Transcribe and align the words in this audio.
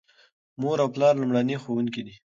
مور 0.61 0.77
او 0.83 0.89
پلار 0.95 1.13
لومړني 1.17 1.55
ښوونکي 1.63 2.01
دي. 2.05 2.13